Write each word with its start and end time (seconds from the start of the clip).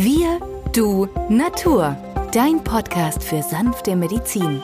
Wir, 0.00 0.38
du, 0.72 1.08
Natur. 1.28 1.96
Dein 2.32 2.62
Podcast 2.62 3.20
für 3.24 3.42
sanfte 3.42 3.96
Medizin. 3.96 4.62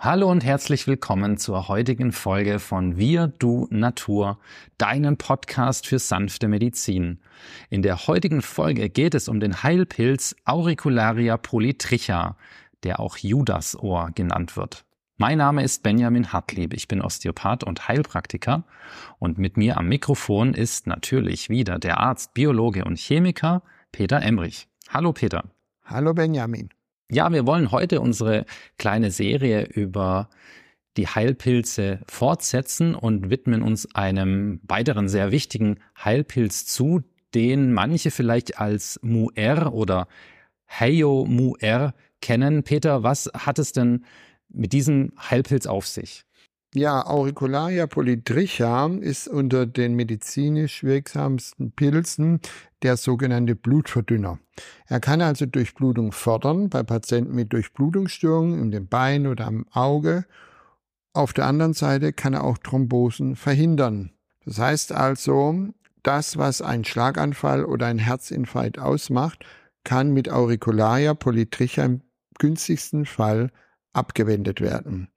Hallo 0.00 0.32
und 0.32 0.42
herzlich 0.42 0.88
willkommen 0.88 1.36
zur 1.36 1.68
heutigen 1.68 2.10
Folge 2.10 2.58
von 2.58 2.96
Wir, 2.96 3.28
du, 3.28 3.68
Natur, 3.70 4.40
deinen 4.76 5.16
Podcast 5.16 5.86
für 5.86 6.00
sanfte 6.00 6.48
Medizin. 6.48 7.20
In 7.70 7.82
der 7.82 8.08
heutigen 8.08 8.42
Folge 8.42 8.90
geht 8.90 9.14
es 9.14 9.28
um 9.28 9.38
den 9.38 9.62
Heilpilz 9.62 10.34
Auricularia 10.44 11.36
polytricha, 11.36 12.36
der 12.82 12.98
auch 12.98 13.16
Judasohr 13.18 14.10
genannt 14.12 14.56
wird. 14.56 14.84
Mein 15.16 15.38
Name 15.38 15.62
ist 15.62 15.84
Benjamin 15.84 16.32
Hartlieb, 16.32 16.74
ich 16.74 16.88
bin 16.88 17.00
Osteopath 17.00 17.62
und 17.62 17.86
Heilpraktiker 17.86 18.64
und 19.20 19.38
mit 19.38 19.56
mir 19.56 19.76
am 19.76 19.86
Mikrofon 19.86 20.54
ist 20.54 20.88
natürlich 20.88 21.48
wieder 21.48 21.78
der 21.78 21.98
Arzt, 21.98 22.34
Biologe 22.34 22.84
und 22.84 22.98
Chemiker 22.98 23.62
Peter 23.92 24.20
Emrich. 24.20 24.66
Hallo 24.88 25.12
Peter. 25.12 25.44
Hallo 25.84 26.14
Benjamin. 26.14 26.70
Ja, 27.12 27.32
wir 27.32 27.46
wollen 27.46 27.70
heute 27.70 28.00
unsere 28.00 28.44
kleine 28.76 29.12
Serie 29.12 29.66
über 29.66 30.30
die 30.96 31.06
Heilpilze 31.06 32.00
fortsetzen 32.08 32.96
und 32.96 33.30
widmen 33.30 33.62
uns 33.62 33.94
einem 33.94 34.58
weiteren 34.64 35.08
sehr 35.08 35.30
wichtigen 35.30 35.78
Heilpilz 35.96 36.66
zu, 36.66 37.04
den 37.34 37.72
manche 37.72 38.10
vielleicht 38.10 38.58
als 38.58 38.98
Muer 39.00 39.70
oder 39.72 40.08
Heio 40.68 41.24
Muer 41.24 41.94
kennen. 42.20 42.64
Peter, 42.64 43.04
was 43.04 43.30
hat 43.32 43.60
es 43.60 43.70
denn 43.70 44.04
mit 44.48 44.72
diesem 44.72 45.12
Heilpilz 45.18 45.66
auf 45.66 45.86
sich? 45.86 46.24
Ja, 46.76 47.06
Auricularia 47.06 47.86
polytricha 47.86 48.88
ist 49.00 49.28
unter 49.28 49.64
den 49.64 49.94
medizinisch 49.94 50.82
wirksamsten 50.82 51.70
Pilzen 51.70 52.40
der 52.82 52.96
sogenannte 52.96 53.54
Blutverdünner. 53.54 54.40
Er 54.88 54.98
kann 54.98 55.20
also 55.20 55.46
Durchblutung 55.46 56.10
fördern 56.10 56.70
bei 56.70 56.82
Patienten 56.82 57.32
mit 57.36 57.52
Durchblutungsstörungen 57.52 58.60
in 58.60 58.70
den 58.72 58.88
Beinen 58.88 59.28
oder 59.28 59.46
am 59.46 59.66
Auge. 59.70 60.24
Auf 61.12 61.32
der 61.32 61.46
anderen 61.46 61.74
Seite 61.74 62.12
kann 62.12 62.34
er 62.34 62.42
auch 62.42 62.58
Thrombosen 62.58 63.36
verhindern. 63.36 64.10
Das 64.44 64.58
heißt 64.58 64.90
also, 64.90 65.68
das, 66.02 66.38
was 66.38 66.60
ein 66.60 66.84
Schlaganfall 66.84 67.64
oder 67.64 67.86
ein 67.86 68.00
Herzinfarkt 68.00 68.80
ausmacht, 68.80 69.46
kann 69.84 70.12
mit 70.12 70.28
Auricularia 70.28 71.14
polytricha 71.14 71.84
im 71.84 72.00
günstigsten 72.40 73.06
Fall 73.06 73.52
abgewendet 73.94 74.60
werden. 74.60 75.08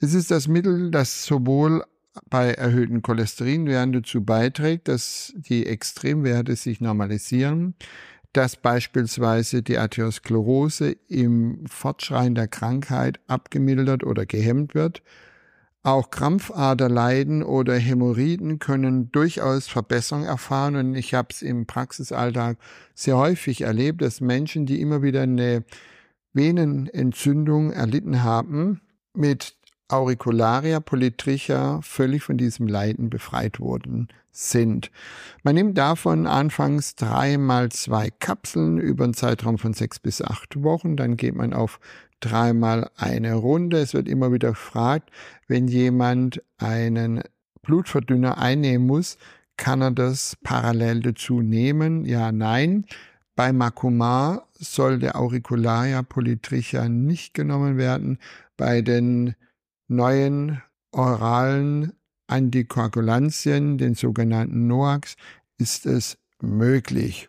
Es 0.00 0.14
ist 0.14 0.30
das 0.30 0.48
Mittel, 0.48 0.90
das 0.90 1.24
sowohl 1.24 1.84
bei 2.28 2.52
erhöhten 2.52 3.02
Cholesterinwerten 3.02 3.92
dazu 3.92 4.24
beiträgt, 4.24 4.88
dass 4.88 5.32
die 5.36 5.66
Extremwerte 5.66 6.56
sich 6.56 6.80
normalisieren, 6.80 7.74
dass 8.32 8.56
beispielsweise 8.56 9.62
die 9.62 9.78
Arteriosklerose 9.78 10.96
im 11.08 11.64
Fortschreien 11.66 12.34
der 12.34 12.48
Krankheit 12.48 13.20
abgemildert 13.26 14.04
oder 14.04 14.26
gehemmt 14.26 14.74
wird. 14.74 15.02
Auch 15.84 16.10
Krampfaderleiden 16.10 17.42
oder 17.42 17.74
Hämorrhoiden 17.74 18.58
können 18.58 19.10
durchaus 19.10 19.66
Verbesserung 19.66 20.24
erfahren 20.24 20.76
und 20.76 20.94
ich 20.94 21.12
habe 21.14 21.28
es 21.32 21.42
im 21.42 21.66
Praxisalltag 21.66 22.56
sehr 22.94 23.16
häufig 23.16 23.62
erlebt, 23.62 24.00
dass 24.00 24.20
Menschen, 24.20 24.64
die 24.64 24.80
immer 24.80 25.02
wieder 25.02 25.22
eine 25.22 25.64
Venenentzündung 26.32 27.72
erlitten 27.72 28.22
haben, 28.22 28.80
mit 29.14 29.56
Auricularia 29.88 30.80
polytricha 30.80 31.80
völlig 31.82 32.22
von 32.22 32.38
diesem 32.38 32.66
Leiden 32.66 33.10
befreit 33.10 33.60
worden 33.60 34.08
sind. 34.30 34.90
Man 35.42 35.54
nimmt 35.54 35.76
davon 35.76 36.26
anfangs 36.26 36.94
drei 36.94 37.36
mal 37.36 37.70
zwei 37.70 38.08
Kapseln 38.10 38.78
über 38.78 39.04
einen 39.04 39.14
Zeitraum 39.14 39.58
von 39.58 39.74
sechs 39.74 39.98
bis 39.98 40.22
acht 40.22 40.62
Wochen. 40.62 40.96
Dann 40.96 41.18
geht 41.18 41.34
man 41.34 41.52
auf 41.52 41.78
dreimal 42.20 42.90
eine 42.96 43.34
Runde. 43.34 43.78
Es 43.78 43.92
wird 43.92 44.08
immer 44.08 44.32
wieder 44.32 44.50
gefragt, 44.50 45.10
wenn 45.48 45.68
jemand 45.68 46.42
einen 46.56 47.22
Blutverdünner 47.62 48.38
einnehmen 48.38 48.86
muss, 48.86 49.18
kann 49.56 49.82
er 49.82 49.90
das 49.92 50.36
parallel 50.42 51.00
dazu 51.00 51.40
nehmen? 51.42 52.04
Ja, 52.04 52.32
nein. 52.32 52.86
Bei 53.34 53.52
Makoma 53.52 54.46
soll 54.52 54.98
der 54.98 55.16
Auricularia 55.16 56.02
polytricha 56.02 56.88
nicht 56.88 57.34
genommen 57.34 57.78
werden. 57.78 58.18
Bei 58.56 58.82
den 58.82 59.34
neuen 59.88 60.62
oralen 60.92 61.92
Antikoagulantien, 62.26 63.78
den 63.78 63.94
sogenannten 63.94 64.66
NOACs, 64.66 65.16
ist 65.58 65.86
es 65.86 66.18
möglich. 66.40 67.28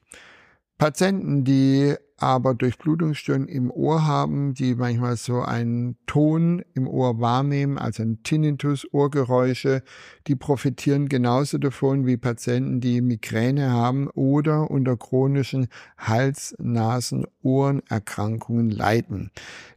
Patienten, 0.78 1.44
die 1.46 1.96
aber 2.24 2.54
Durchblutungsstörungen 2.54 3.48
im 3.48 3.70
Ohr 3.70 4.06
haben, 4.06 4.54
die 4.54 4.76
manchmal 4.76 5.18
so 5.18 5.42
einen 5.42 5.98
Ton 6.06 6.64
im 6.74 6.88
Ohr 6.88 7.20
wahrnehmen, 7.20 7.78
also 7.78 8.04
ein 8.04 8.24
Tinnitus, 8.24 8.88
Ohrgeräusche, 8.92 9.84
die 10.28 10.36
profitieren 10.36 11.10
genauso 11.10 11.58
davon 11.58 12.06
wie 12.06 12.18
Patienten, 12.18 12.82
die 12.82 13.02
Migräne 13.02 13.72
haben 13.72 14.10
oder 14.10 14.72
unter 14.72 14.98
chronischen 14.98 15.68
Hals-, 15.98 16.56
Nasen-, 16.60 17.28
Ohrenerkrankungen 17.42 18.72
leiden. 18.72 19.32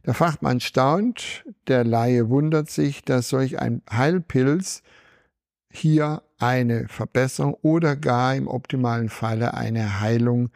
Der 0.05 0.13
Fachmann 0.13 0.59
staunt, 0.59 1.43
der 1.67 1.83
Laie 1.83 2.29
wundert 2.29 2.69
sich, 2.69 3.03
dass 3.03 3.29
solch 3.29 3.59
ein 3.59 3.81
Heilpilz 3.91 4.83
hier 5.69 6.23
eine 6.39 6.87
Verbesserung 6.87 7.55
oder 7.61 7.95
gar 7.95 8.35
im 8.35 8.47
optimalen 8.47 9.09
Falle 9.09 9.53
eine 9.53 9.99
Heilung 9.99 10.49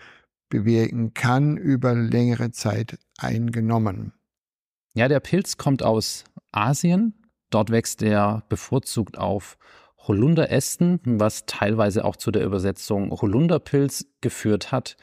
bewirken 0.52 1.16
kann, 1.16 1.58
über 1.58 1.96
längere 1.96 2.52
Zeit 2.52 3.00
eingenommen. 3.18 4.14
Ja, 4.94 5.08
der 5.08 5.20
Pilz 5.20 5.58
kommt 5.58 5.82
aus 5.82 6.26
Asien. 6.52 7.16
Dort 7.50 7.72
wächst 7.72 8.04
er 8.04 8.44
bevorzugt 8.50 9.18
auf 9.18 9.58
Holunderästen, 9.98 11.00
was 11.04 11.46
teilweise 11.46 12.06
auch 12.06 12.16
zu 12.16 12.32
der 12.32 12.44
Übersetzung 12.44 13.12
Holunderpilz 13.12 14.06
geführt 14.22 14.72
hat. 14.72 14.98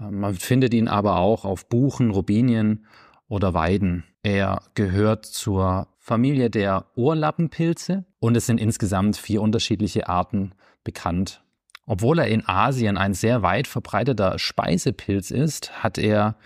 Ähm, 0.00 0.20
man 0.20 0.34
findet 0.34 0.74
ihn 0.74 0.88
aber 0.88 1.16
auch 1.16 1.44
auf 1.44 1.68
Buchen, 1.68 2.10
Robinien 2.10 2.86
oder 3.28 3.54
Weiden. 3.54 4.04
Er 4.22 4.62
gehört 4.74 5.24
zur 5.26 5.88
Familie 5.98 6.50
der 6.50 6.86
Ohrlappenpilze 6.96 8.04
und 8.18 8.36
es 8.36 8.46
sind 8.46 8.60
insgesamt 8.60 9.16
vier 9.16 9.40
unterschiedliche 9.40 10.08
Arten 10.08 10.52
bekannt. 10.82 11.43
Obwohl 11.86 12.18
er 12.18 12.28
in 12.28 12.46
Asien 12.46 12.96
ein 12.96 13.14
sehr 13.14 13.42
weit 13.42 13.66
verbreiteter 13.66 14.38
Speisepilz 14.38 15.30
ist, 15.30 15.82
hat 15.82 15.98
er 15.98 16.36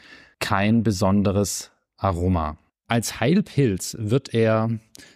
kein 0.40 0.82
besonderes 0.82 1.70
Aroma. 1.96 2.58
Als 2.86 3.20
Heilpilz 3.20 3.96
wird 3.98 4.32
er 4.34 4.70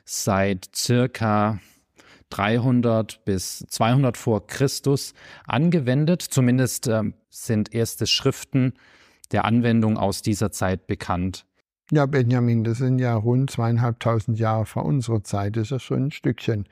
seit 0.05 0.69
circa 0.75 1.59
300 2.31 3.25
bis 3.25 3.65
200 3.69 4.17
vor 4.17 4.47
Christus 4.47 5.15
angewendet. 5.47 6.23
Zumindest 6.23 6.87
äh, 6.87 7.03
sind 7.31 7.75
erste 7.75 8.07
Schriften 8.07 8.75
der 9.33 9.45
Anwendung 9.45 9.97
aus 9.97 10.23
dieser 10.23 10.51
Zeit 10.51 10.87
bekannt. 10.87 11.47
Ja, 11.91 12.07
Benjamin, 12.07 12.65
das 12.65 12.79
sind 12.79 12.99
ja 12.99 13.15
rund 13.15 13.51
zweieinhalbtausend 13.51 14.39
Jahre 14.39 14.65
vor 14.67 14.85
unserer 14.85 15.23
Zeit. 15.25 15.57
Das 15.57 15.65
ist 15.65 15.71
ja 15.71 15.79
schon 15.79 16.07
ein 16.07 16.11
Stückchen. 16.11 16.67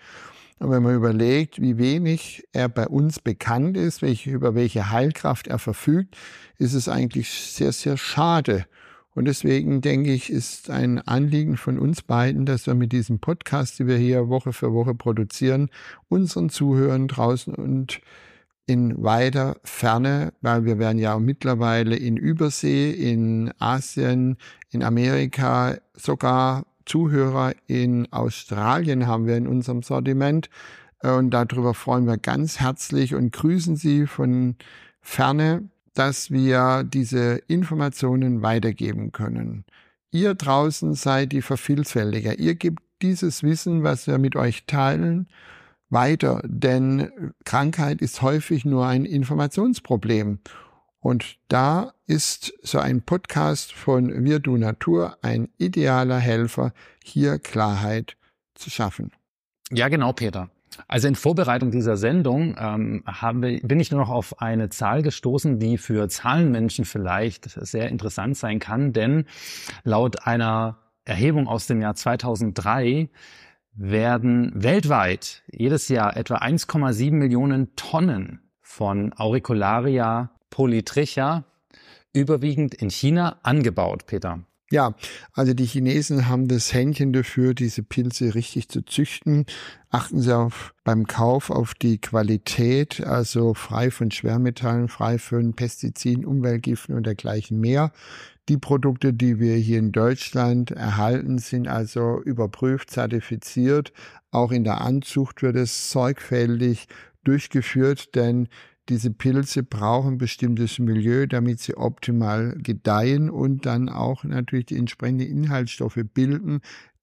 Und 0.61 0.71
wenn 0.71 0.83
man 0.83 0.95
überlegt, 0.95 1.61
wie 1.63 1.79
wenig 1.79 2.47
er 2.53 2.69
bei 2.69 2.87
uns 2.87 3.19
bekannt 3.19 3.79
ist, 3.79 4.03
welche, 4.03 4.31
über 4.31 4.55
welche 4.55 4.91
Heilkraft 4.91 5.47
er 5.47 5.59
verfügt, 5.59 6.17
ist 6.59 6.75
es 6.75 6.87
eigentlich 6.87 7.31
sehr, 7.31 7.73
sehr 7.73 7.97
schade. 7.97 8.67
Und 9.15 9.25
deswegen 9.25 9.81
denke 9.81 10.13
ich, 10.13 10.31
ist 10.31 10.69
ein 10.69 10.99
Anliegen 10.99 11.57
von 11.57 11.79
uns 11.79 12.03
beiden, 12.03 12.45
dass 12.45 12.67
wir 12.67 12.75
mit 12.75 12.93
diesem 12.93 13.21
Podcast, 13.21 13.79
den 13.79 13.87
wir 13.87 13.97
hier 13.97 14.29
Woche 14.29 14.53
für 14.53 14.75
Woche 14.75 14.95
produzieren, 14.95 15.71
unseren 16.09 16.51
Zuhörern 16.51 17.09
draußen 17.09 17.55
und 17.55 18.03
in 18.67 19.03
weiter 19.03 19.57
Ferne, 19.65 20.35
weil 20.43 20.67
wir 20.67 20.79
werden 20.79 20.99
ja 20.99 21.19
mittlerweile 21.19 21.97
in 21.97 22.19
Übersee, 22.19 22.91
in 22.91 23.51
Asien, 23.59 24.37
in 24.71 24.83
Amerika, 24.83 25.79
sogar 25.97 26.67
Zuhörer 26.87 27.55
in 27.67 28.13
Australien 28.13 29.07
haben 29.07 29.27
wir 29.27 29.37
in 29.37 29.47
unserem 29.47 29.83
Sortiment. 29.83 30.51
Und 31.03 31.31
darüber 31.31 31.75
freuen 31.75 32.07
wir 32.07 32.19
ganz 32.19 32.61
herzlich 32.61 33.15
und 33.15 33.33
grüßen 33.33 33.77
Sie 33.77 34.07
von 34.07 34.57
ferne, 35.01 35.69
dass 35.95 36.31
wir 36.31 36.85
diese 36.85 37.41
Informationen 37.49 38.43
weitergeben 38.43 39.13
können. 39.13 39.65
Ihr 40.11 40.35
draußen 40.35 40.95
seid 40.95 41.33
die 41.33 41.43
Vervielfältiger. 41.43 42.39
Ihr 42.39 42.55
gebt 42.55 42.81
dieses 43.01 43.43
Wissen, 43.43 43.83
was 43.83 44.07
wir 44.07 44.19
mit 44.19 44.37
euch 44.37 44.67
teilen, 44.67 45.29
weiter, 45.89 46.43
denn 46.45 47.33
Krankheit 47.45 48.01
ist 48.01 48.23
häufig 48.23 48.65
nur 48.65 48.87
ein 48.87 49.05
Informationsproblem. 49.05 50.39
Und 51.01 51.39
da 51.49 51.93
ist 52.07 52.53
so 52.63 52.79
ein 52.79 53.03
Podcast 53.03 53.73
von 53.73 54.25
Wir 54.25 54.39
Du 54.39 54.57
Natur 54.57 55.17
ein 55.23 55.49
idealer 55.57 56.19
Helfer, 56.19 56.73
hier 57.03 57.39
Klarheit 57.39 58.17
zu 58.55 58.69
schaffen. 58.71 59.11
Ja, 59.71 59.89
genau, 59.89 60.13
Peter. 60.13 60.51
Also 60.89 61.09
in 61.09 61.15
Vorbereitung 61.15 61.71
dieser 61.71 61.97
Sendung 61.97 62.57
ähm, 62.59 63.03
habe, 63.07 63.61
bin 63.63 63.81
ich 63.81 63.91
nur 63.91 64.01
noch 64.01 64.11
auf 64.11 64.41
eine 64.41 64.69
Zahl 64.69 65.03
gestoßen, 65.03 65.59
die 65.59 65.79
für 65.79 66.09
Zahlenmenschen 66.09 66.85
vielleicht 66.85 67.51
sehr 67.51 67.89
interessant 67.89 68.37
sein 68.37 68.59
kann, 68.59 68.93
denn 68.93 69.25
laut 69.83 70.27
einer 70.27 70.79
Erhebung 71.05 71.49
aus 71.49 71.67
dem 71.67 71.81
Jahr 71.81 71.95
2003 71.95 73.09
werden 73.73 74.53
weltweit 74.55 75.43
jedes 75.51 75.89
Jahr 75.89 76.17
etwa 76.17 76.37
1,7 76.37 77.13
Millionen 77.13 77.75
Tonnen 77.77 78.41
von 78.61 79.13
Auricularia 79.17 80.31
polytricha 80.61 81.45
überwiegend 82.13 82.75
in 82.75 82.91
China 82.91 83.39
angebaut, 83.43 84.05
Peter. 84.05 84.41
Ja, 84.71 84.95
also 85.33 85.55
die 85.55 85.65
Chinesen 85.65 86.29
haben 86.29 86.49
das 86.49 86.75
Händchen 86.75 87.15
dafür, 87.15 87.55
diese 87.55 87.83
Pilze 87.83 88.35
richtig 88.35 88.69
zu 88.69 88.83
züchten. 88.83 89.47
Achten 89.89 90.21
Sie 90.21 90.37
auf, 90.37 90.75
beim 90.85 91.07
Kauf 91.07 91.49
auf 91.49 91.73
die 91.73 91.99
Qualität, 91.99 93.01
also 93.07 93.55
frei 93.55 93.91
von 93.91 94.11
Schwermetallen, 94.11 94.89
frei 94.89 95.17
von 95.19 95.55
Pestiziden, 95.55 96.27
Umweltgiften 96.27 96.95
und 96.95 97.07
dergleichen 97.07 97.59
mehr. 97.59 97.91
Die 98.51 98.59
Produkte, 98.59 99.15
die 99.15 99.41
wir 99.41 99.57
hier 99.57 99.79
in 99.79 99.93
Deutschland 99.93 100.73
erhalten, 100.73 101.39
sind 101.39 101.69
also 101.69 102.21
überprüft, 102.21 102.91
zertifiziert. 102.91 103.95
Auch 104.31 104.53
in 104.53 104.65
der 104.65 104.83
Anzucht 104.83 105.41
wird 105.41 105.57
es 105.57 105.91
sorgfältig 105.91 106.87
durchgeführt, 107.25 108.15
denn 108.15 108.49
diese 108.91 109.11
Pilze 109.11 109.63
brauchen 109.63 110.19
bestimmtes 110.19 110.79
Milieu, 110.79 111.27
damit 111.27 111.61
sie 111.61 111.77
optimal 111.77 112.57
gedeihen 112.59 113.31
und 113.31 113.65
dann 113.65 113.89
auch 113.89 114.25
natürlich 114.25 114.67
die 114.67 114.77
entsprechenden 114.77 115.29
Inhaltsstoffe 115.29 116.01
bilden, 116.13 116.61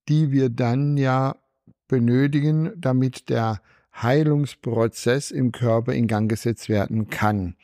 die 0.10 0.31
wir 0.31 0.50
dann 0.50 0.98
ja 0.98 1.36
benötigen, 1.88 2.74
damit 2.75 3.30
der 3.30 3.62
Heilungsprozess 4.01 5.31
im 5.31 5.51
Körper 5.51 5.94
in 5.94 6.07
Gang 6.07 6.30
gesetzt 6.30 6.69
werden 6.69 7.10
kann. 7.10 7.56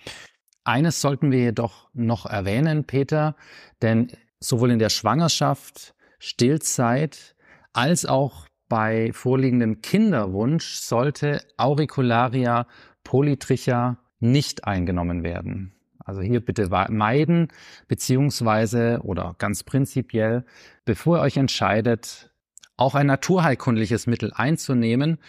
Eines 0.63 1.01
sollten 1.01 1.31
wir 1.31 1.39
jedoch 1.39 1.89
noch 1.93 2.25
erwähnen, 2.25 2.85
Peter, 2.85 3.35
denn 3.81 4.07
sowohl 4.39 4.71
in 4.71 4.79
der 4.79 4.89
Schwangerschaft, 4.89 5.93
Stillzeit 6.19 7.35
als 7.73 8.05
auch 8.05 8.47
bei 8.69 9.11
vorliegendem 9.11 9.81
Kinderwunsch 9.81 10.75
sollte 10.75 11.41
Auricularia 11.57 12.65
polytricha 13.03 13.97
nicht 14.23 14.65
eingenommen 14.65 15.23
werden. 15.23 15.73
Also 15.99 16.21
hier 16.21 16.43
bitte 16.43 16.69
meiden, 16.89 17.49
beziehungsweise 17.87 18.99
oder 19.03 19.35
ganz 19.37 19.63
prinzipiell, 19.63 20.43
bevor 20.85 21.17
ihr 21.17 21.21
euch 21.21 21.37
entscheidet, 21.37 22.31
auch 22.75 22.95
ein 22.95 23.07
naturheilkundliches 23.07 24.07
Mittel 24.07 24.33
einzunehmen, 24.33 25.19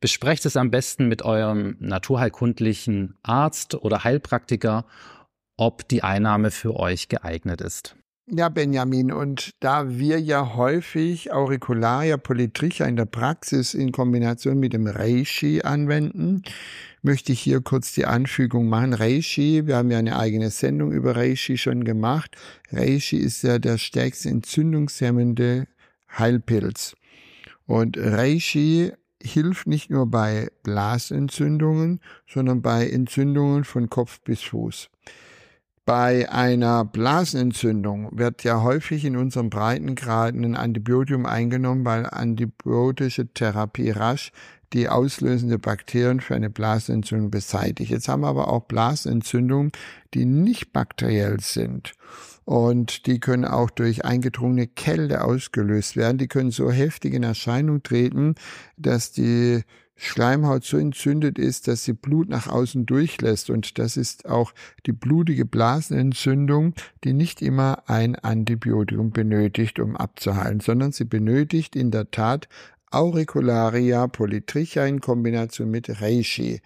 besprecht 0.00 0.46
es 0.46 0.56
am 0.56 0.70
besten 0.70 1.06
mit 1.06 1.22
eurem 1.22 1.76
naturheilkundlichen 1.78 3.16
Arzt 3.22 3.74
oder 3.74 4.04
Heilpraktiker, 4.04 4.86
ob 5.56 5.86
die 5.86 6.02
Einnahme 6.02 6.50
für 6.50 6.74
euch 6.74 7.08
geeignet 7.08 7.60
ist. 7.60 7.96
Ja, 8.26 8.48
Benjamin, 8.48 9.12
und 9.12 9.50
da 9.60 9.98
wir 9.98 10.18
ja 10.18 10.54
häufig 10.54 11.34
Auricularia 11.34 12.16
polytricha 12.16 12.86
in 12.86 12.96
der 12.96 13.04
Praxis 13.04 13.74
in 13.74 13.92
Kombination 13.92 14.58
mit 14.58 14.72
dem 14.72 14.86
Reishi 14.86 15.60
anwenden, 15.60 16.42
möchte 17.02 17.32
ich 17.32 17.40
hier 17.40 17.60
kurz 17.60 17.92
die 17.92 18.06
Anfügung 18.06 18.70
machen. 18.70 18.94
Reishi, 18.94 19.66
wir 19.66 19.76
haben 19.76 19.90
ja 19.90 19.98
eine 19.98 20.18
eigene 20.18 20.48
Sendung 20.48 20.90
über 20.92 21.16
Reishi 21.16 21.58
schon 21.58 21.84
gemacht. 21.84 22.34
Reishi 22.72 23.18
ist 23.18 23.42
ja 23.42 23.58
der 23.58 23.76
stärkste 23.76 24.30
entzündungshemmende 24.30 25.66
Heilpilz. 26.18 26.96
Und 27.66 27.98
Reishi 27.98 28.92
hilft 29.22 29.66
nicht 29.66 29.90
nur 29.90 30.06
bei 30.06 30.48
Blasentzündungen, 30.62 32.00
sondern 32.26 32.62
bei 32.62 32.88
Entzündungen 32.88 33.64
von 33.64 33.90
Kopf 33.90 34.20
bis 34.22 34.40
Fuß. 34.40 34.88
Bei 35.86 36.30
einer 36.30 36.86
Blasenentzündung 36.86 38.08
wird 38.18 38.42
ja 38.42 38.62
häufig 38.62 39.04
in 39.04 39.18
unseren 39.18 39.50
Breitengraden 39.50 40.42
ein 40.42 40.56
Antibiotikum 40.56 41.26
eingenommen, 41.26 41.84
weil 41.84 42.06
antibiotische 42.06 43.26
Therapie 43.26 43.90
rasch 43.90 44.32
die 44.72 44.88
auslösende 44.88 45.58
Bakterien 45.58 46.20
für 46.20 46.34
eine 46.34 46.48
Blasenentzündung 46.48 47.30
beseitigt. 47.30 47.90
Jetzt 47.90 48.08
haben 48.08 48.22
wir 48.22 48.28
aber 48.28 48.48
auch 48.48 48.62
Blasenentzündungen, 48.62 49.72
die 50.14 50.24
nicht 50.24 50.72
bakteriell 50.72 51.40
sind. 51.40 51.92
Und 52.46 53.06
die 53.06 53.20
können 53.20 53.44
auch 53.44 53.68
durch 53.68 54.06
eingedrungene 54.06 54.66
Kälte 54.66 55.22
ausgelöst 55.22 55.96
werden. 55.96 56.16
Die 56.16 56.28
können 56.28 56.50
so 56.50 56.70
heftig 56.70 57.12
in 57.12 57.22
Erscheinung 57.22 57.82
treten, 57.82 58.36
dass 58.76 59.12
die 59.12 59.62
Schleimhaut 59.96 60.64
so 60.64 60.76
entzündet 60.76 61.38
ist, 61.38 61.68
dass 61.68 61.84
sie 61.84 61.92
Blut 61.92 62.28
nach 62.28 62.48
außen 62.48 62.84
durchlässt. 62.84 63.48
Und 63.50 63.78
das 63.78 63.96
ist 63.96 64.28
auch 64.28 64.52
die 64.86 64.92
blutige 64.92 65.44
Blasenentzündung, 65.44 66.74
die 67.04 67.12
nicht 67.12 67.40
immer 67.42 67.84
ein 67.86 68.16
Antibiotikum 68.16 69.10
benötigt, 69.10 69.78
um 69.78 69.96
abzuheilen, 69.96 70.60
sondern 70.60 70.92
sie 70.92 71.04
benötigt 71.04 71.76
in 71.76 71.90
der 71.90 72.10
Tat 72.10 72.48
Auricularia 72.90 74.06
polytricha 74.06 74.84
in 74.84 75.00
Kombination 75.00 75.70
mit 75.70 76.00
Reishi. 76.00 76.60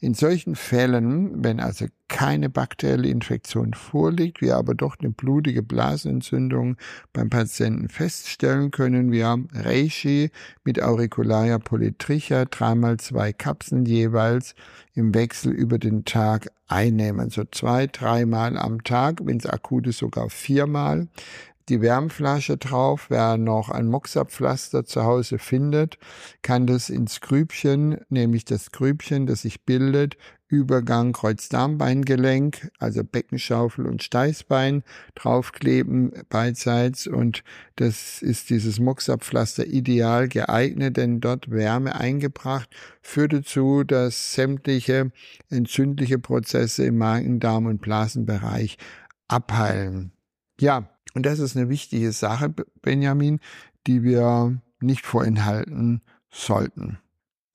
In 0.00 0.14
solchen 0.14 0.54
Fällen, 0.54 1.42
wenn 1.42 1.58
also 1.58 1.86
keine 2.06 2.48
bakterielle 2.48 3.08
Infektion 3.08 3.74
vorliegt, 3.74 4.40
wir 4.40 4.56
aber 4.56 4.74
doch 4.74 4.96
eine 4.98 5.10
blutige 5.10 5.62
Blasenentzündung 5.62 6.76
beim 7.12 7.30
Patienten 7.30 7.88
feststellen, 7.88 8.70
können 8.70 9.10
wir 9.10 9.44
Reishi 9.52 10.30
mit 10.64 10.80
Auricularia 10.80 11.58
polytricha 11.58 12.44
dreimal 12.44 12.98
zwei 12.98 13.32
Kapseln 13.32 13.86
jeweils 13.86 14.54
im 14.94 15.14
Wechsel 15.14 15.52
über 15.52 15.78
den 15.78 16.04
Tag 16.04 16.48
einnehmen. 16.68 17.30
So 17.30 17.44
zwei, 17.50 17.86
dreimal 17.88 18.56
am 18.56 18.84
Tag, 18.84 19.20
wenn 19.24 19.38
es 19.38 19.46
akut 19.46 19.86
ist, 19.88 19.98
sogar 19.98 20.30
viermal 20.30 21.08
die 21.68 21.80
Wärmflasche 21.80 22.56
drauf. 22.56 23.06
Wer 23.08 23.36
noch 23.36 23.68
ein 23.68 23.86
Moxapflaster 23.86 24.84
zu 24.84 25.04
Hause 25.04 25.38
findet, 25.38 25.98
kann 26.42 26.66
das 26.66 26.90
ins 26.90 27.20
Grübchen, 27.20 27.98
nämlich 28.08 28.44
das 28.44 28.72
Grübchen, 28.72 29.26
das 29.26 29.42
sich 29.42 29.64
bildet, 29.64 30.16
Übergang 30.50 31.12
Kreuzdarmbeingelenk, 31.12 32.70
also 32.78 33.04
Beckenschaufel 33.04 33.86
und 33.86 34.02
Steißbein 34.02 34.82
draufkleben 35.14 36.12
beidseits 36.30 37.06
und 37.06 37.44
das 37.76 38.22
ist 38.22 38.48
dieses 38.48 38.80
Moxapflaster 38.80 39.66
ideal 39.66 40.26
geeignet, 40.26 40.96
denn 40.96 41.20
dort 41.20 41.50
Wärme 41.50 41.96
eingebracht 41.96 42.70
führt 43.02 43.34
dazu, 43.34 43.84
dass 43.84 44.32
sämtliche 44.32 45.12
entzündliche 45.50 46.18
Prozesse 46.18 46.86
im 46.86 46.96
Magen, 46.96 47.40
Darm 47.40 47.66
und 47.66 47.82
Blasenbereich 47.82 48.78
abheilen. 49.28 50.12
Ja, 50.60 50.88
und 51.18 51.26
das 51.26 51.40
ist 51.40 51.56
eine 51.56 51.68
wichtige 51.68 52.12
Sache, 52.12 52.54
Benjamin, 52.80 53.40
die 53.88 54.04
wir 54.04 54.56
nicht 54.78 55.04
vorenthalten 55.04 56.00
sollten. 56.30 56.98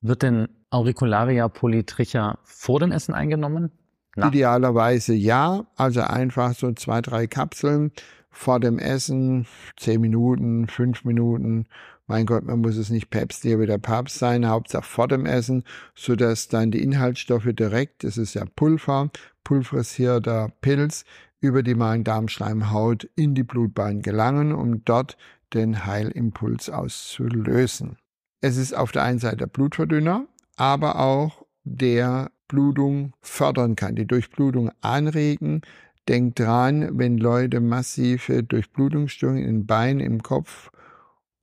Wird 0.02 0.22
denn 0.22 0.50
Auricularia 0.70 1.48
polytricha 1.48 2.40
vor 2.44 2.82
dem 2.82 2.92
Essen 2.92 3.14
eingenommen? 3.14 3.72
Na. 4.18 4.28
Idealerweise 4.28 5.14
ja, 5.14 5.66
also 5.78 6.02
einfach 6.02 6.54
so 6.56 6.74
zwei, 6.74 7.00
drei 7.00 7.26
Kapseln 7.26 7.94
vor 8.30 8.60
dem 8.60 8.80
Essen, 8.80 9.48
zehn 9.78 10.02
Minuten, 10.02 10.68
fünf 10.68 11.06
Minuten. 11.06 11.68
Mein 12.08 12.26
Gott, 12.26 12.44
man 12.44 12.60
muss 12.60 12.76
es 12.76 12.90
nicht 12.90 13.10
päpstlicher 13.10 13.60
wie 13.60 13.66
der 13.66 13.78
Papst 13.78 14.20
sein, 14.20 14.48
Hauptsache 14.48 14.84
vor 14.84 15.08
dem 15.08 15.26
Essen, 15.26 15.64
sodass 15.96 16.50
dann 16.50 16.72
die 16.72 16.84
Inhaltsstoffe 16.84 17.48
direkt, 17.54 18.04
das 18.04 18.18
ist 18.18 18.34
ja 18.34 18.44
Pulver, 18.56 19.10
pulverisierter 19.44 20.52
Pilz, 20.62 21.06
über 21.40 21.62
die 21.62 21.76
Magen-Darm-Schleimhaut 21.76 23.04
in 23.16 23.36
die 23.36 23.44
Blutbahn 23.44 24.02
gelangen, 24.02 24.54
um 24.54 24.86
dort 24.86 25.18
den 25.54 25.86
Heilimpuls 25.86 26.70
auszulösen. 26.70 27.98
Es 28.40 28.58
ist 28.58 28.74
auf 28.74 28.92
der 28.92 29.04
einen 29.04 29.20
Seite 29.20 29.38
der 29.38 29.48
Blutverdünner, 29.48 30.26
aber 30.56 31.00
auch 31.00 31.46
der 31.64 32.32
Blutung 32.48 33.14
fördern 33.22 33.76
kann, 33.76 33.96
die 33.96 34.08
Durchblutung 34.08 34.72
anregen. 34.82 35.62
Denkt 36.08 36.40
dran, 36.40 36.98
wenn 36.98 37.18
Leute 37.18 37.60
massive 37.60 38.44
Durchblutungsstörungen 38.44 39.44
in 39.44 39.66
Beinen, 39.66 40.02
im 40.02 40.22
Kopf 40.24 40.72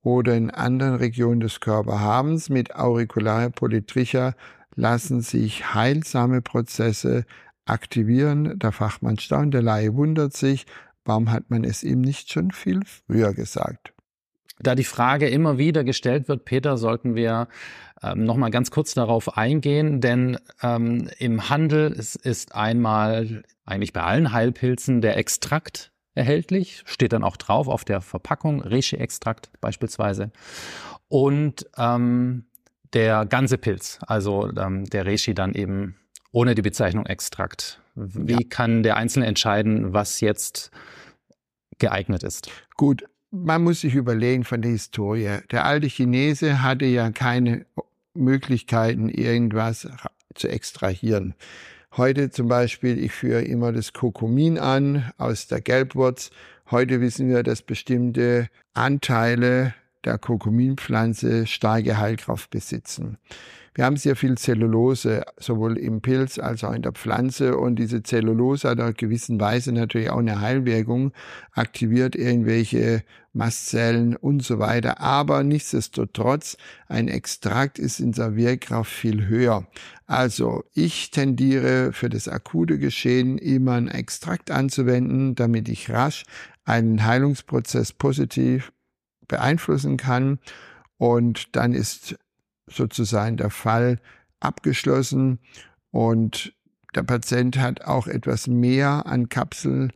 oder 0.03 0.35
in 0.35 0.51
anderen 0.51 0.95
Regionen 0.95 1.41
des 1.41 1.61
Körpers 1.61 2.01
haben, 2.01 2.41
mit 2.49 2.75
Auricularia 2.75 3.51
polytricha 3.51 4.35
lassen 4.75 5.21
sich 5.21 5.75
heilsame 5.75 6.43
Prozesse 6.43 7.25
aktivieren. 7.67 8.59
Der 8.59 8.73
Fachmann 8.73 9.19
staunt, 9.19 9.55
der 9.55 9.63
Laie 9.63 9.95
wundert 9.95 10.33
sich, 10.33 10.67
warum 11.05 11.31
hat 11.31 11.51
man 11.51 11.65
es 11.65 11.83
ihm 11.83 12.01
nicht 12.01 12.33
schon 12.33 12.51
viel 12.51 12.81
früher 12.85 13.35
gesagt? 13.35 13.93
Da 14.63 14.75
die 14.75 14.85
Frage 14.85 15.29
immer 15.29 15.57
wieder 15.57 15.85
gestellt 15.85 16.29
wird, 16.29 16.45
Peter, 16.45 16.77
sollten 16.77 17.15
wir 17.15 17.49
ähm, 18.03 18.25
noch 18.25 18.37
mal 18.37 18.51
ganz 18.51 18.71
kurz 18.71 18.93
darauf 18.93 19.39
eingehen, 19.39 20.01
denn 20.01 20.39
ähm, 20.63 21.09
im 21.19 21.49
Handel 21.49 21.91
ist, 21.93 22.15
ist 22.15 22.55
einmal 22.55 23.43
eigentlich 23.65 23.95
bei 23.95 24.03
allen 24.03 24.33
Heilpilzen 24.33 25.01
der 25.01 25.17
Extrakt 25.17 25.90
erhältlich, 26.15 26.83
steht 26.87 27.13
dann 27.13 27.25
auch 27.25 27.37
drauf 27.37 27.69
auf 27.69 27.85
der 27.85 28.01
Verpackung, 28.01 28.63
Reishi-Extrakt 28.63 29.51
beispielsweise. 29.61 30.31
Und 31.09 31.67
ähm, 31.77 32.45
der 32.93 33.27
ganze 33.27 33.59
Pilz, 33.59 33.99
also 34.07 34.51
ähm, 34.57 34.85
der 34.87 35.07
Reishi 35.07 35.35
dann 35.35 35.55
eben 35.55 35.97
ohne 36.33 36.55
die 36.55 36.63
Bezeichnung 36.63 37.07
Extrakt. 37.07 37.81
Wie 37.95 38.33
ja. 38.33 38.49
kann 38.49 38.83
der 38.83 38.97
Einzelne 38.97 39.27
entscheiden, 39.27 39.93
was 39.93 40.21
jetzt 40.21 40.71
geeignet 41.79 42.23
ist? 42.23 42.51
Gut, 42.77 43.05
man 43.31 43.63
muss 43.63 43.81
sich 43.81 43.95
überlegen 43.95 44.45
von 44.45 44.63
der 44.63 44.71
Historie. 44.73 45.39
Der 45.51 45.65
alte 45.65 45.89
Chinese 45.89 46.63
hatte 46.63 46.87
ja 46.87 47.11
keine 47.11 47.67
Möglichkeiten, 48.15 49.09
irgendwas 49.09 49.89
zu 50.35 50.49
extrahieren. 50.49 51.35
Heute 51.97 52.31
zum 52.31 52.47
Beispiel, 52.47 53.03
ich 53.03 53.11
führe 53.11 53.43
immer 53.43 53.73
das 53.73 53.93
Kokumin 53.93 54.59
an 54.59 55.11
aus 55.19 55.49
der 55.49 55.61
Gelbwurz. 55.61 56.31
Heute 56.71 57.01
wissen 57.01 57.29
wir, 57.29 57.43
dass 57.43 57.63
bestimmte 57.63 58.49
Anteile 58.75 59.75
der 60.05 60.17
Kurkuminpflanze 60.17 61.49
starke 61.49 61.99
Heilkraft 61.99 62.51
besitzen. 62.51 63.19
Wir 63.75 63.85
haben 63.87 63.97
sehr 63.97 64.15
viel 64.15 64.39
Zellulose, 64.39 65.25
sowohl 65.37 65.79
im 65.79 66.01
Pilz 66.01 66.39
als 66.39 66.63
auch 66.63 66.75
in 66.75 66.83
der 66.83 66.93
Pflanze. 66.93 67.57
Und 67.57 67.77
diese 67.77 68.05
Zellulose 68.05 68.69
hat 68.69 68.81
auf 68.81 68.95
gewissen 68.95 69.41
Weise 69.41 69.73
natürlich 69.73 70.11
auch 70.11 70.19
eine 70.19 70.41
Heilwirkung, 70.41 71.13
aktiviert 71.53 72.15
irgendwelche 72.15 73.03
Mastzellen 73.33 74.17
und 74.17 74.43
so 74.43 74.59
weiter. 74.59 75.01
Aber 75.01 75.43
nichtsdestotrotz, 75.43 76.57
ein 76.89 77.09
Extrakt 77.09 77.79
ist 77.79 78.01
in 78.01 78.13
der 78.13 78.37
Wirkkraft 78.37 78.91
viel 78.91 79.27
höher. 79.27 79.67
Also 80.07 80.65
ich 80.75 81.11
tendiere 81.11 81.93
für 81.93 82.09
das 82.09 82.29
akute 82.29 82.79
Geschehen 82.79 83.39
immer 83.39 83.75
einen 83.75 83.89
Extrakt 83.89 84.51
anzuwenden, 84.51 85.35
damit 85.35 85.69
ich 85.69 85.91
rasch 85.91 86.25
einen 86.65 87.05
Heilungsprozess 87.05 87.93
positiv 87.93 88.73
beeinflussen 89.29 89.97
kann. 89.97 90.39
Und 90.97 91.57
dann 91.57 91.73
ist 91.73 92.17
sozusagen 92.67 93.37
der 93.37 93.51
Fall 93.51 94.01
abgeschlossen 94.41 95.39
und 95.91 96.55
der 96.95 97.03
Patient 97.05 97.59
hat 97.59 97.83
auch 97.83 98.07
etwas 98.07 98.47
mehr 98.47 99.07
an 99.07 99.29
Kapseln 99.29 99.93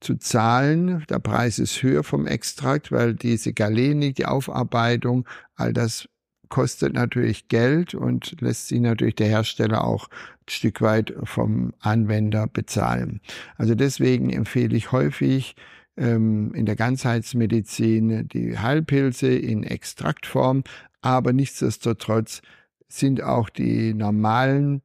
zu 0.00 0.16
zahlen. 0.16 1.04
Der 1.08 1.18
Preis 1.18 1.58
ist 1.58 1.82
höher 1.82 2.04
vom 2.04 2.26
Extrakt, 2.26 2.92
weil 2.92 3.14
diese 3.14 3.52
Galenik, 3.52 4.16
die 4.16 4.26
Aufarbeitung, 4.26 5.26
all 5.54 5.72
das 5.72 6.08
kostet 6.48 6.94
natürlich 6.94 7.48
Geld 7.48 7.94
und 7.94 8.40
lässt 8.40 8.68
sich 8.68 8.80
natürlich 8.80 9.16
der 9.16 9.28
Hersteller 9.28 9.84
auch 9.84 10.08
ein 10.08 10.48
Stück 10.50 10.80
weit 10.80 11.14
vom 11.24 11.72
Anwender 11.80 12.46
bezahlen. 12.46 13.20
Also 13.56 13.74
deswegen 13.74 14.30
empfehle 14.30 14.76
ich 14.76 14.92
häufig 14.92 15.56
ähm, 15.96 16.54
in 16.54 16.66
der 16.66 16.76
Ganzheitsmedizin 16.76 18.28
die 18.28 18.58
Heilpilze 18.58 19.28
in 19.28 19.64
Extraktform, 19.64 20.62
aber 21.00 21.32
nichtsdestotrotz 21.32 22.42
sind 22.88 23.22
auch 23.22 23.48
die 23.48 23.94
normalen 23.94 24.80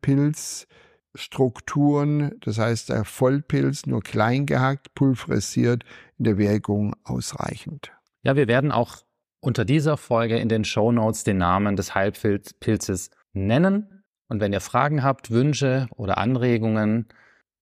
Pilzstrukturen, 1.13 2.39
das 2.41 2.57
heißt 2.57 2.89
der 2.89 3.05
Vollpilz 3.05 3.85
nur 3.85 4.01
klein 4.01 4.45
gehackt, 4.45 4.93
pulverisiert, 4.95 5.83
in 6.17 6.25
der 6.25 6.37
Wirkung 6.37 6.95
ausreichend. 7.03 7.91
Ja, 8.23 8.35
wir 8.35 8.47
werden 8.47 8.71
auch 8.71 8.97
unter 9.41 9.65
dieser 9.65 9.97
Folge 9.97 10.37
in 10.37 10.49
den 10.49 10.63
Show 10.63 10.91
Notes 10.91 11.23
den 11.23 11.37
Namen 11.37 11.75
des 11.75 11.95
Heilpilzes 11.95 13.09
nennen. 13.33 14.03
Und 14.27 14.39
wenn 14.39 14.53
ihr 14.53 14.61
Fragen 14.61 15.03
habt, 15.03 15.31
Wünsche 15.31 15.87
oder 15.95 16.17
Anregungen, 16.17 17.07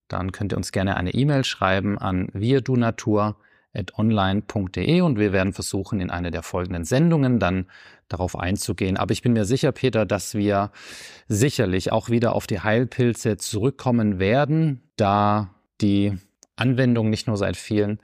dann 0.08 0.32
könnt 0.32 0.54
ihr 0.54 0.58
uns 0.58 0.72
gerne 0.72 0.98
eine 0.98 1.14
E-Mail 1.14 1.44
schreiben 1.44 1.98
an 1.98 2.30
wirdunatur.online.de 3.74 5.02
und 5.02 5.20
wir 5.20 5.34
werden 5.34 5.54
versuchen, 5.54 6.00
in 6.00 6.10
einer 6.10 6.32
der 6.32 6.44
folgenden 6.44 6.86
Sendungen 6.86 7.40
dann 7.40 7.66
darauf 8.08 8.38
einzugehen. 8.38 8.98
Aber 8.98 9.12
ich 9.12 9.22
bin 9.22 9.34
mir 9.34 9.46
sicher, 9.46 9.72
Peter, 9.72 10.06
dass 10.06 10.34
wir 10.34 10.72
sicherlich 11.28 11.92
auch 11.92 12.10
wieder 12.10 12.36
auf 12.36 12.48
die 12.48 12.60
Heilpilze 12.60 13.38
zurückkommen 13.38 14.20
werden, 14.20 14.82
da 14.96 15.54
die 15.82 16.18
Anwendung 16.56 17.10
nicht 17.10 17.28
nur 17.28 17.38
seit 17.38 17.56
vielen 17.56 18.00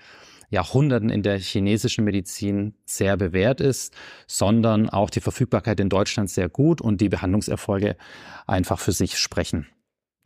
Jahrhunderten 0.49 1.09
in 1.09 1.23
der 1.23 1.39
chinesischen 1.39 2.05
Medizin 2.05 2.75
sehr 2.85 3.17
bewährt 3.17 3.59
ist, 3.59 3.95
sondern 4.27 4.89
auch 4.89 5.09
die 5.09 5.19
Verfügbarkeit 5.19 5.79
in 5.79 5.89
Deutschland 5.89 6.29
sehr 6.29 6.49
gut 6.49 6.81
und 6.81 7.01
die 7.01 7.09
Behandlungserfolge 7.09 7.97
einfach 8.45 8.79
für 8.79 8.91
sich 8.91 9.17
sprechen. 9.17 9.67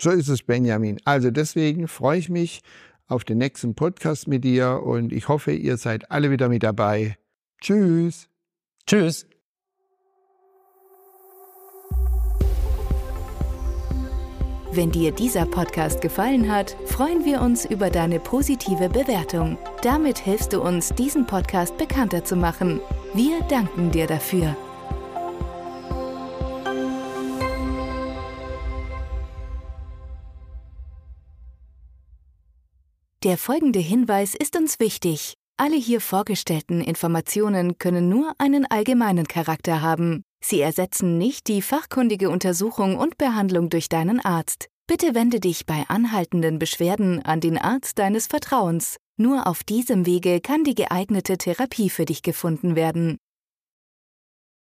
So 0.02 0.12
ist 0.12 0.28
es, 0.28 0.44
Benjamin. 0.44 1.00
Also 1.06 1.32
deswegen 1.32 1.88
freue 1.88 2.20
ich 2.20 2.30
mich 2.30 2.62
auf 3.10 3.24
den 3.26 3.40
nächsten 3.40 3.76
Podcast 3.76 4.28
mit 4.28 4.44
dir 4.44 4.82
und 4.84 5.12
ich 5.12 5.28
hoffe, 5.28 5.52
ihr 5.52 5.78
seid 5.78 6.10
alle 6.12 6.32
wieder 6.32 6.48
mit 6.48 6.64
dabei. 6.64 7.18
Tschüss. 7.62 8.30
Tschüss. 8.86 9.26
Wenn 14.72 14.92
dir 14.92 15.12
dieser 15.12 15.46
Podcast 15.48 16.00
gefallen 16.00 16.52
hat, 16.52 16.78
freuen 16.86 17.26
wir 17.26 17.42
uns 17.42 17.66
über 17.66 17.90
deine 17.90 18.20
positive 18.20 18.88
Bewertung. 18.88 19.58
Damit 19.82 20.20
hilfst 20.20 20.54
du 20.54 20.62
uns, 20.62 20.90
diesen 20.90 21.26
Podcast 21.26 21.76
bekannter 21.78 22.24
zu 22.24 22.36
machen. 22.36 22.80
Wir 23.16 23.42
danken 23.50 23.90
dir 23.90 24.06
dafür. 24.06 24.56
Der 33.26 33.38
folgende 33.38 33.80
Hinweis 33.80 34.34
ist 34.34 34.56
uns 34.56 34.80
wichtig. 34.80 35.34
Alle 35.58 35.76
hier 35.76 36.00
vorgestellten 36.00 36.80
Informationen 36.80 37.78
können 37.78 38.08
nur 38.08 38.32
einen 38.38 38.66
allgemeinen 38.66 39.28
Charakter 39.28 39.82
haben. 39.82 40.24
Sie 40.42 40.62
ersetzen 40.62 41.18
nicht 41.18 41.50
die 41.50 41.62
fachkundige 41.62 42.30
Untersuchung 42.30 42.96
und 42.96 43.18
Behandlung 43.18 43.70
durch 43.70 43.90
deinen 43.90 44.22
Arzt. 44.22 44.70
Bitte 44.88 45.16
wende 45.16 45.42
dich 45.42 45.66
bei 45.66 45.84
anhaltenden 45.90 46.60
Beschwerden 46.60 47.22
an 47.26 47.42
den 47.42 47.58
Arzt 47.58 48.00
deines 48.00 48.28
Vertrauens. 48.28 48.96
Nur 49.18 49.48
auf 49.48 49.66
diesem 49.66 50.06
Wege 50.06 50.40
kann 50.40 50.64
die 50.64 50.76
geeignete 50.76 51.38
Therapie 51.38 51.90
für 51.90 52.06
dich 52.06 52.22
gefunden 52.22 52.78
werden. 52.78 53.18